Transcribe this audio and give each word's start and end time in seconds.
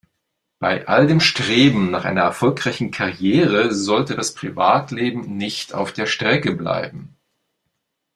Bei 0.57 0.87
all 0.87 1.05
dem 1.05 1.19
Streben 1.19 1.91
nach 1.91 2.05
einer 2.05 2.21
erfolgreichen 2.23 2.89
Karriere 2.89 3.71
sollte 3.71 4.15
das 4.15 4.33
Privatleben 4.33 5.37
nicht 5.37 5.75
auf 5.75 5.93
der 5.93 6.07
Strecke 6.07 6.55
bleiben. 6.55 7.17